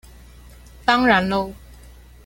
[0.83, 1.53] 當然囉